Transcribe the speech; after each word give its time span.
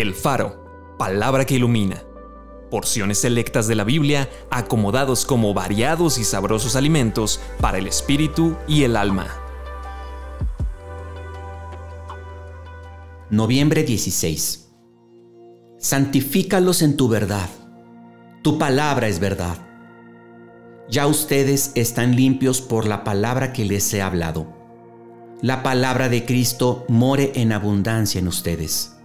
El 0.00 0.14
Faro, 0.14 0.94
palabra 0.96 1.44
que 1.44 1.56
ilumina. 1.56 2.04
Porciones 2.70 3.18
selectas 3.18 3.66
de 3.66 3.74
la 3.74 3.82
Biblia 3.82 4.30
acomodados 4.48 5.26
como 5.26 5.54
variados 5.54 6.18
y 6.18 6.24
sabrosos 6.24 6.76
alimentos 6.76 7.40
para 7.60 7.78
el 7.78 7.88
espíritu 7.88 8.56
y 8.68 8.84
el 8.84 8.96
alma. 8.96 9.26
Noviembre 13.28 13.82
16. 13.82 14.68
Santifícalos 15.78 16.82
en 16.82 16.96
tu 16.96 17.08
verdad. 17.08 17.48
Tu 18.42 18.56
palabra 18.56 19.08
es 19.08 19.18
verdad. 19.18 19.58
Ya 20.88 21.08
ustedes 21.08 21.72
están 21.74 22.14
limpios 22.14 22.60
por 22.60 22.86
la 22.86 23.02
palabra 23.02 23.52
que 23.52 23.64
les 23.64 23.92
he 23.92 24.00
hablado. 24.00 24.46
La 25.42 25.64
palabra 25.64 26.08
de 26.08 26.24
Cristo 26.24 26.84
more 26.86 27.32
en 27.34 27.52
abundancia 27.52 28.20
en 28.20 28.28
ustedes. 28.28 28.97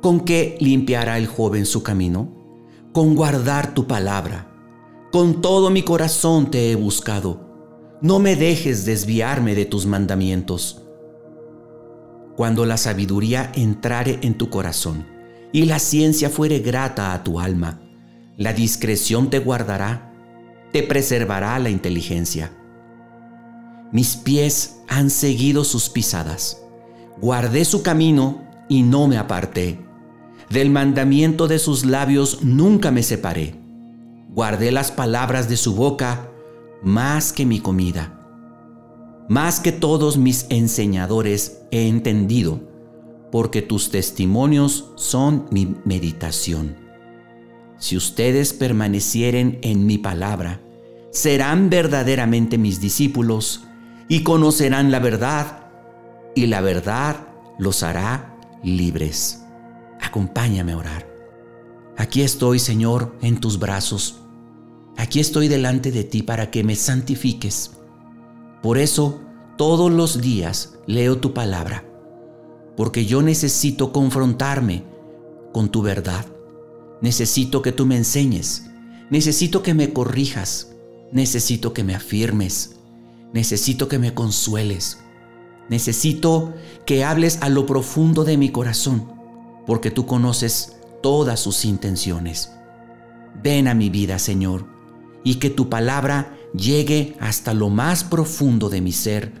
¿Con 0.00 0.20
qué 0.20 0.56
limpiará 0.60 1.18
el 1.18 1.26
joven 1.26 1.66
su 1.66 1.82
camino? 1.82 2.28
Con 2.92 3.14
guardar 3.14 3.74
tu 3.74 3.86
palabra. 3.86 4.50
Con 5.12 5.42
todo 5.42 5.68
mi 5.68 5.82
corazón 5.82 6.50
te 6.50 6.70
he 6.70 6.74
buscado. 6.74 7.98
No 8.00 8.18
me 8.18 8.34
dejes 8.34 8.86
desviarme 8.86 9.54
de 9.54 9.66
tus 9.66 9.84
mandamientos. 9.84 10.82
Cuando 12.34 12.64
la 12.64 12.78
sabiduría 12.78 13.52
entrare 13.54 14.20
en 14.22 14.38
tu 14.38 14.48
corazón 14.48 15.06
y 15.52 15.66
la 15.66 15.78
ciencia 15.78 16.30
fuere 16.30 16.60
grata 16.60 17.12
a 17.12 17.22
tu 17.22 17.38
alma, 17.38 17.82
la 18.38 18.54
discreción 18.54 19.28
te 19.28 19.38
guardará, 19.38 20.14
te 20.72 20.82
preservará 20.82 21.58
la 21.58 21.68
inteligencia. 21.68 22.56
Mis 23.92 24.16
pies 24.16 24.78
han 24.88 25.10
seguido 25.10 25.62
sus 25.64 25.90
pisadas. 25.90 26.62
Guardé 27.20 27.66
su 27.66 27.82
camino 27.82 28.48
y 28.66 28.82
no 28.82 29.06
me 29.06 29.18
aparté. 29.18 29.89
Del 30.50 30.68
mandamiento 30.68 31.46
de 31.46 31.60
sus 31.60 31.84
labios 31.84 32.42
nunca 32.42 32.90
me 32.90 33.04
separé. 33.04 33.54
Guardé 34.30 34.72
las 34.72 34.90
palabras 34.90 35.48
de 35.48 35.56
su 35.56 35.76
boca 35.76 36.28
más 36.82 37.32
que 37.32 37.46
mi 37.46 37.60
comida. 37.60 38.18
Más 39.28 39.60
que 39.60 39.70
todos 39.70 40.18
mis 40.18 40.46
enseñadores 40.48 41.62
he 41.70 41.86
entendido, 41.86 42.68
porque 43.30 43.62
tus 43.62 43.92
testimonios 43.92 44.90
son 44.96 45.46
mi 45.52 45.76
meditación. 45.84 46.74
Si 47.78 47.96
ustedes 47.96 48.52
permanecieren 48.52 49.60
en 49.62 49.86
mi 49.86 49.98
palabra, 49.98 50.60
serán 51.12 51.70
verdaderamente 51.70 52.58
mis 52.58 52.80
discípulos 52.80 53.66
y 54.08 54.24
conocerán 54.24 54.90
la 54.90 54.98
verdad, 54.98 55.70
y 56.34 56.46
la 56.46 56.60
verdad 56.60 57.28
los 57.56 57.84
hará 57.84 58.36
libres 58.64 59.44
acompáñame 60.10 60.72
a 60.72 60.76
orar. 60.76 61.06
Aquí 61.96 62.22
estoy, 62.22 62.58
Señor, 62.58 63.16
en 63.22 63.40
tus 63.40 63.58
brazos. 63.58 64.22
Aquí 64.96 65.20
estoy 65.20 65.48
delante 65.48 65.92
de 65.92 66.04
ti 66.04 66.22
para 66.22 66.50
que 66.50 66.64
me 66.64 66.74
santifiques. 66.74 67.70
Por 68.60 68.76
eso, 68.76 69.20
todos 69.56 69.90
los 69.90 70.20
días 70.20 70.74
leo 70.86 71.18
tu 71.18 71.32
palabra, 71.32 71.84
porque 72.76 73.06
yo 73.06 73.22
necesito 73.22 73.92
confrontarme 73.92 74.84
con 75.52 75.70
tu 75.70 75.80
verdad. 75.80 76.26
Necesito 77.00 77.62
que 77.62 77.72
tú 77.72 77.86
me 77.86 77.96
enseñes. 77.96 78.66
Necesito 79.10 79.62
que 79.62 79.74
me 79.74 79.92
corrijas. 79.92 80.72
Necesito 81.12 81.72
que 81.72 81.84
me 81.84 81.94
afirmes. 81.94 82.76
Necesito 83.32 83.88
que 83.88 83.98
me 83.98 84.12
consueles. 84.12 84.98
Necesito 85.68 86.52
que 86.84 87.04
hables 87.04 87.38
a 87.42 87.48
lo 87.48 87.64
profundo 87.64 88.24
de 88.24 88.36
mi 88.36 88.50
corazón 88.50 89.19
porque 89.70 89.92
tú 89.92 90.04
conoces 90.04 90.80
todas 91.00 91.38
sus 91.38 91.64
intenciones. 91.64 92.50
Ven 93.40 93.68
a 93.68 93.74
mi 93.74 93.88
vida, 93.88 94.18
Señor, 94.18 94.66
y 95.22 95.36
que 95.36 95.48
tu 95.48 95.68
palabra 95.68 96.36
llegue 96.52 97.14
hasta 97.20 97.54
lo 97.54 97.68
más 97.68 98.02
profundo 98.02 98.68
de 98.68 98.80
mi 98.80 98.90
ser 98.90 99.32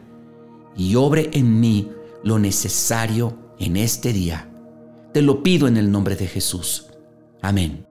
y 0.76 0.94
obre 0.94 1.30
en 1.32 1.58
mí 1.58 1.90
lo 2.22 2.38
necesario 2.38 3.36
en 3.58 3.76
este 3.76 4.12
día. 4.12 4.48
Te 5.12 5.20
lo 5.20 5.42
pido 5.42 5.66
en 5.66 5.76
el 5.76 5.90
nombre 5.90 6.14
de 6.14 6.28
Jesús. 6.28 6.86
Amén. 7.42 7.89